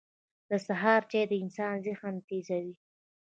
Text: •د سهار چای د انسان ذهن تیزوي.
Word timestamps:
•د 0.49 0.51
سهار 0.67 1.01
چای 1.11 1.23
د 1.29 1.33
انسان 1.43 1.73
ذهن 1.87 2.15
تیزوي. 2.27 2.75